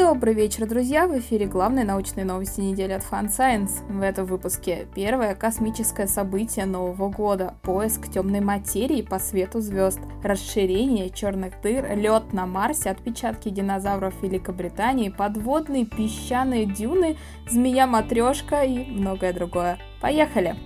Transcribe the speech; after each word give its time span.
Добрый 0.00 0.32
вечер, 0.32 0.66
друзья! 0.66 1.06
В 1.06 1.18
эфире 1.18 1.44
главные 1.44 1.84
научные 1.84 2.24
новости 2.24 2.62
недели 2.62 2.92
от 2.92 3.02
Fun 3.02 3.28
Science. 3.28 3.86
В 3.86 4.00
этом 4.00 4.24
выпуске 4.24 4.86
первое 4.94 5.34
космическое 5.34 6.06
событие 6.06 6.64
Нового 6.64 7.10
года– 7.10 7.56
поиск 7.62 8.10
темной 8.10 8.40
материи 8.40 9.02
по 9.02 9.18
свету 9.18 9.60
звезд, 9.60 10.00
расширение 10.24 11.10
черных 11.10 11.60
дыр, 11.60 11.94
лед 11.94 12.32
на 12.32 12.46
Марсе, 12.46 12.88
отпечатки 12.88 13.50
динозавров 13.50 14.14
Великобритании, 14.22 15.10
подводные 15.10 15.84
песчаные 15.84 16.64
дюны, 16.64 17.18
змея-матрешка 17.50 18.64
и 18.64 18.90
многое 18.90 19.34
другое. 19.34 19.78
Поехали! 20.00 20.56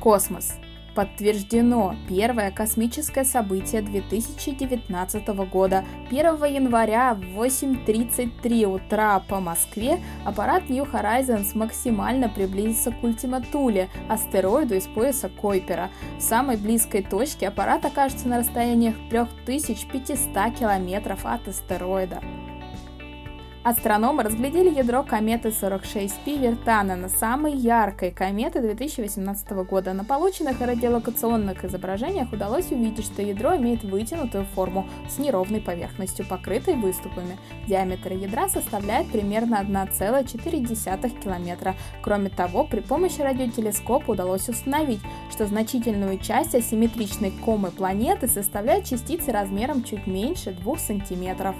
Космос. 0.00 0.54
Подтверждено 0.94 1.96
первое 2.08 2.52
космическое 2.52 3.24
событие 3.24 3.82
2019 3.82 5.26
года. 5.50 5.84
1 6.08 6.20
января 6.44 7.14
в 7.14 7.20
8.33 7.20 8.64
утра 8.64 9.18
по 9.20 9.40
Москве 9.40 9.98
аппарат 10.24 10.68
New 10.68 10.84
Horizons 10.84 11.56
максимально 11.56 12.28
приблизится 12.28 12.92
к 12.92 13.02
Ультима 13.02 13.40
Туле, 13.40 13.88
астероиду 14.08 14.74
из 14.76 14.86
пояса 14.86 15.28
Койпера. 15.28 15.90
В 16.18 16.22
самой 16.22 16.56
близкой 16.56 17.02
точке 17.02 17.48
аппарат 17.48 17.84
окажется 17.84 18.28
на 18.28 18.38
расстоянии 18.38 18.94
3500 19.46 20.54
километров 20.56 21.26
от 21.26 21.48
астероида. 21.48 22.22
Астрономы 23.64 24.24
разглядели 24.24 24.68
ядро 24.68 25.02
кометы 25.02 25.48
46P 25.48 26.38
Вертана, 26.38 27.08
самой 27.08 27.54
яркой 27.54 28.10
кометы 28.10 28.60
2018 28.60 29.52
года. 29.66 29.94
На 29.94 30.04
полученных 30.04 30.60
радиолокационных 30.60 31.64
изображениях 31.64 32.30
удалось 32.30 32.70
увидеть, 32.70 33.06
что 33.06 33.22
ядро 33.22 33.56
имеет 33.56 33.82
вытянутую 33.82 34.44
форму 34.44 34.86
с 35.08 35.16
неровной 35.16 35.62
поверхностью, 35.62 36.26
покрытой 36.26 36.74
выступами. 36.74 37.38
Диаметр 37.66 38.12
ядра 38.12 38.50
составляет 38.50 39.10
примерно 39.10 39.54
1,4 39.62 41.22
километра. 41.22 41.74
Кроме 42.02 42.28
того, 42.28 42.64
при 42.64 42.80
помощи 42.80 43.22
радиотелескопа 43.22 44.10
удалось 44.10 44.46
установить, 44.50 45.00
что 45.30 45.46
значительную 45.46 46.18
часть 46.18 46.54
асимметричной 46.54 47.30
комы 47.30 47.70
планеты 47.70 48.28
составляют 48.28 48.84
частицы 48.84 49.32
размером 49.32 49.84
чуть 49.84 50.06
меньше 50.06 50.50
2 50.50 50.76
сантиметров. 50.76 51.56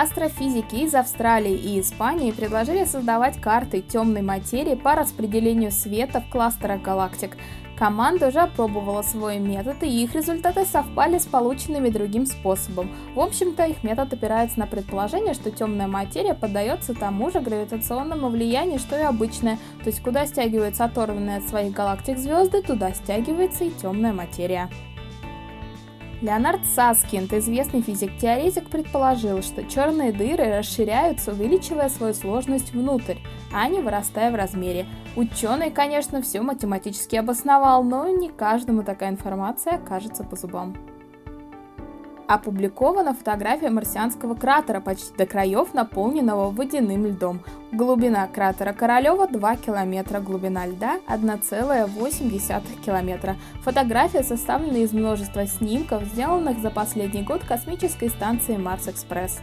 Астрофизики 0.00 0.76
из 0.76 0.94
Австралии 0.94 1.56
и 1.56 1.80
Испании 1.80 2.30
предложили 2.30 2.84
создавать 2.84 3.40
карты 3.40 3.80
темной 3.80 4.22
материи 4.22 4.76
по 4.76 4.94
распределению 4.94 5.72
света 5.72 6.20
в 6.20 6.30
кластерах 6.30 6.82
галактик. 6.82 7.36
Команда 7.76 8.28
уже 8.28 8.38
опробовала 8.38 9.02
свой 9.02 9.38
метод, 9.38 9.82
и 9.82 10.04
их 10.04 10.14
результаты 10.14 10.64
совпали 10.66 11.18
с 11.18 11.26
полученными 11.26 11.88
другим 11.88 12.26
способом. 12.26 12.92
В 13.16 13.18
общем-то, 13.18 13.64
их 13.64 13.82
метод 13.82 14.12
опирается 14.12 14.60
на 14.60 14.68
предположение, 14.68 15.34
что 15.34 15.50
темная 15.50 15.88
материя 15.88 16.34
поддается 16.34 16.94
тому 16.94 17.32
же 17.32 17.40
гравитационному 17.40 18.28
влиянию, 18.28 18.78
что 18.78 18.96
и 18.96 19.02
обычная, 19.02 19.58
то 19.82 19.86
есть 19.86 20.00
куда 20.00 20.26
стягиваются 20.26 20.84
оторванные 20.84 21.38
от 21.38 21.48
своих 21.48 21.72
галактик 21.72 22.18
звезды, 22.18 22.62
туда 22.62 22.94
стягивается 22.94 23.64
и 23.64 23.70
темная 23.70 24.12
материя. 24.12 24.70
Леонард 26.20 26.64
Саскинд, 26.74 27.32
известный 27.32 27.80
физик-теоретик, 27.80 28.68
предположил, 28.68 29.40
что 29.40 29.62
черные 29.62 30.12
дыры 30.12 30.56
расширяются, 30.56 31.30
увеличивая 31.30 31.88
свою 31.88 32.12
сложность 32.12 32.72
внутрь, 32.72 33.18
а 33.52 33.68
не 33.68 33.80
вырастая 33.80 34.32
в 34.32 34.34
размере. 34.34 34.86
Ученый, 35.14 35.70
конечно, 35.70 36.20
все 36.20 36.40
математически 36.40 37.14
обосновал, 37.14 37.84
но 37.84 38.08
не 38.08 38.30
каждому 38.30 38.82
такая 38.82 39.10
информация 39.10 39.78
кажется 39.78 40.24
по 40.24 40.34
зубам 40.34 40.74
опубликована 42.28 43.14
фотография 43.14 43.70
марсианского 43.70 44.34
кратера, 44.34 44.80
почти 44.80 45.16
до 45.16 45.26
краев 45.26 45.74
наполненного 45.74 46.50
водяным 46.50 47.06
льдом. 47.06 47.40
Глубина 47.72 48.26
кратера 48.28 48.72
Королева 48.72 49.26
2 49.26 49.56
километра, 49.56 50.20
глубина 50.20 50.66
льда 50.66 50.98
1,8 51.08 52.84
километра. 52.84 53.36
Фотография 53.62 54.22
составлена 54.22 54.78
из 54.78 54.92
множества 54.92 55.46
снимков, 55.46 56.04
сделанных 56.04 56.60
за 56.60 56.70
последний 56.70 57.22
год 57.22 57.42
космической 57.44 58.10
станции 58.10 58.56
Марс-Экспресс 58.56 59.40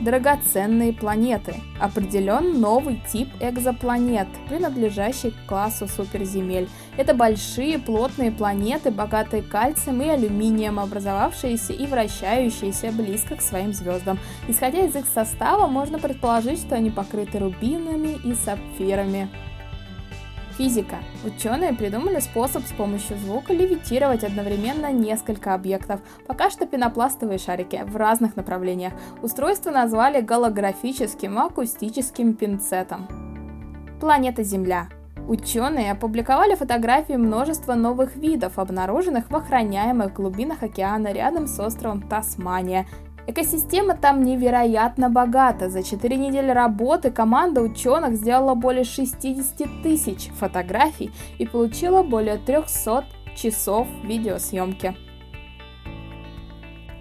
драгоценные 0.00 0.92
планеты. 0.92 1.56
Определен 1.80 2.60
новый 2.60 3.02
тип 3.12 3.28
экзопланет, 3.40 4.28
принадлежащий 4.48 5.30
к 5.30 5.48
классу 5.48 5.88
суперземель. 5.88 6.68
Это 6.96 7.14
большие 7.14 7.78
плотные 7.78 8.30
планеты, 8.30 8.90
богатые 8.90 9.42
кальцием 9.42 10.02
и 10.02 10.08
алюминием, 10.08 10.78
образовавшиеся 10.78 11.72
и 11.72 11.86
вращающиеся 11.86 12.92
близко 12.92 13.36
к 13.36 13.42
своим 13.42 13.72
звездам. 13.72 14.18
Исходя 14.48 14.86
из 14.86 14.96
их 14.96 15.06
состава, 15.06 15.66
можно 15.66 15.98
предположить, 15.98 16.60
что 16.60 16.74
они 16.74 16.90
покрыты 16.90 17.38
рубинами 17.38 18.18
и 18.24 18.34
сапфирами. 18.34 19.28
Физика. 20.56 20.96
Ученые 21.24 21.72
придумали 21.72 22.20
способ 22.20 22.64
с 22.64 22.72
помощью 22.72 23.16
звука 23.18 23.52
левитировать 23.52 24.24
одновременно 24.24 24.92
несколько 24.92 25.54
объектов, 25.54 26.00
пока 26.26 26.50
что 26.50 26.66
пенопластовые 26.66 27.38
шарики, 27.38 27.82
в 27.84 27.96
разных 27.96 28.36
направлениях. 28.36 28.92
Устройство 29.22 29.70
назвали 29.70 30.20
голографическим 30.20 31.38
акустическим 31.38 32.34
пинцетом. 32.34 33.08
Планета 34.00 34.42
Земля. 34.42 34.88
Ученые 35.28 35.92
опубликовали 35.92 36.56
фотографии 36.56 37.12
множества 37.12 37.74
новых 37.74 38.16
видов, 38.16 38.58
обнаруженных 38.58 39.30
в 39.30 39.36
охраняемых 39.36 40.12
глубинах 40.12 40.64
океана 40.64 41.12
рядом 41.12 41.46
с 41.46 41.58
островом 41.60 42.02
Тасмания 42.02 42.86
Экосистема 43.26 43.94
там 43.94 44.22
невероятно 44.22 45.08
богата. 45.08 45.70
За 45.70 45.82
4 45.82 46.16
недели 46.16 46.50
работы 46.50 47.10
команда 47.10 47.60
ученых 47.62 48.16
сделала 48.16 48.54
более 48.54 48.84
60 48.84 49.82
тысяч 49.82 50.28
фотографий 50.38 51.12
и 51.38 51.46
получила 51.46 52.02
более 52.02 52.38
300 52.38 53.04
часов 53.36 53.86
видеосъемки. 54.04 54.96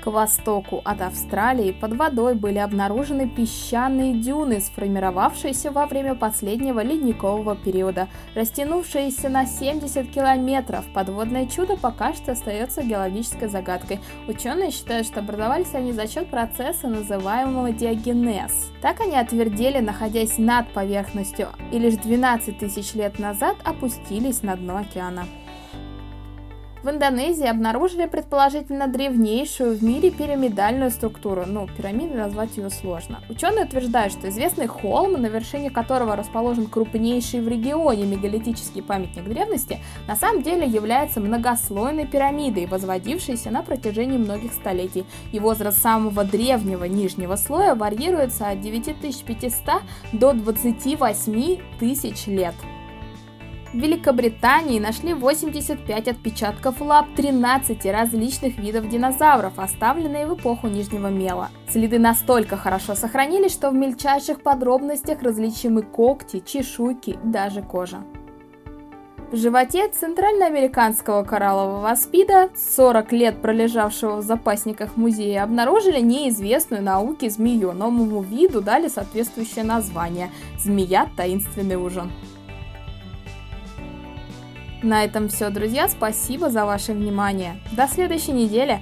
К 0.00 0.06
востоку 0.06 0.80
от 0.84 1.02
Австралии 1.02 1.72
под 1.72 1.94
водой 1.96 2.34
были 2.34 2.56
обнаружены 2.56 3.28
песчаные 3.28 4.14
дюны, 4.14 4.60
сформировавшиеся 4.60 5.70
во 5.70 5.84
время 5.84 6.14
последнего 6.14 6.82
ледникового 6.82 7.54
периода, 7.54 8.08
растянувшиеся 8.34 9.28
на 9.28 9.44
70 9.44 10.10
километров. 10.10 10.86
Подводное 10.94 11.46
чудо 11.46 11.76
пока 11.76 12.14
что 12.14 12.32
остается 12.32 12.82
геологической 12.82 13.48
загадкой. 13.48 14.00
Ученые 14.26 14.70
считают, 14.70 15.06
что 15.06 15.20
образовались 15.20 15.74
они 15.74 15.92
за 15.92 16.08
счет 16.08 16.28
процесса, 16.30 16.88
называемого 16.88 17.72
диагенез. 17.72 18.70
Так 18.80 19.00
они 19.00 19.16
отвердели, 19.16 19.80
находясь 19.80 20.38
над 20.38 20.72
поверхностью, 20.72 21.48
и 21.72 21.78
лишь 21.78 21.96
12 21.96 22.58
тысяч 22.58 22.94
лет 22.94 23.18
назад 23.18 23.56
опустились 23.64 24.42
на 24.42 24.56
дно 24.56 24.78
океана. 24.78 25.26
В 26.82 26.88
Индонезии 26.88 27.46
обнаружили 27.46 28.06
предположительно 28.06 28.88
древнейшую 28.88 29.76
в 29.76 29.84
мире 29.84 30.10
пирамидальную 30.10 30.90
структуру. 30.90 31.44
Ну, 31.46 31.68
пирамидой 31.76 32.16
назвать 32.16 32.56
ее 32.56 32.70
сложно. 32.70 33.20
Ученые 33.28 33.66
утверждают, 33.66 34.14
что 34.14 34.30
известный 34.30 34.66
холм, 34.66 35.20
на 35.20 35.26
вершине 35.26 35.70
которого 35.70 36.16
расположен 36.16 36.66
крупнейший 36.66 37.42
в 37.42 37.48
регионе 37.48 38.06
мегалитический 38.06 38.82
памятник 38.82 39.24
древности, 39.24 39.78
на 40.08 40.16
самом 40.16 40.42
деле 40.42 40.66
является 40.66 41.20
многослойной 41.20 42.06
пирамидой, 42.06 42.64
возводившейся 42.64 43.50
на 43.50 43.60
протяжении 43.62 44.16
многих 44.16 44.54
столетий. 44.54 45.04
И 45.32 45.38
возраст 45.38 45.82
самого 45.82 46.24
древнего 46.24 46.84
нижнего 46.84 47.36
слоя 47.36 47.74
варьируется 47.74 48.48
от 48.48 48.62
9500 48.62 49.82
до 50.14 50.32
28 50.32 51.58
тысяч 51.78 52.26
лет. 52.26 52.54
В 53.72 53.76
Великобритании 53.76 54.80
нашли 54.80 55.14
85 55.14 56.08
отпечатков 56.08 56.80
лап 56.80 57.06
13 57.14 57.86
различных 57.86 58.58
видов 58.58 58.88
динозавров, 58.88 59.60
оставленные 59.60 60.26
в 60.26 60.34
эпоху 60.34 60.66
Нижнего 60.66 61.06
Мела. 61.06 61.50
Следы 61.68 62.00
настолько 62.00 62.56
хорошо 62.56 62.96
сохранились, 62.96 63.52
что 63.52 63.70
в 63.70 63.74
мельчайших 63.74 64.42
подробностях 64.42 65.22
различимы 65.22 65.82
когти, 65.82 66.42
чешуйки, 66.44 67.16
даже 67.22 67.62
кожа. 67.62 67.98
В 69.30 69.36
животе 69.36 69.86
центральноамериканского 69.86 71.22
кораллового 71.22 71.90
аспида, 71.90 72.48
40 72.76 73.12
лет 73.12 73.40
пролежавшего 73.40 74.16
в 74.16 74.22
запасниках 74.22 74.96
музея, 74.96 75.44
обнаружили 75.44 76.00
неизвестную 76.00 76.82
науке 76.82 77.30
змею. 77.30 77.70
Новому 77.70 78.22
виду 78.22 78.60
дали 78.60 78.88
соответствующее 78.88 79.62
название– 79.62 80.32
змея 80.58 81.08
таинственный 81.16 81.76
ужин. 81.76 82.10
На 84.82 85.04
этом 85.04 85.28
все, 85.28 85.50
друзья. 85.50 85.88
Спасибо 85.88 86.48
за 86.50 86.64
ваше 86.64 86.92
внимание. 86.92 87.56
До 87.72 87.86
следующей 87.86 88.32
недели. 88.32 88.80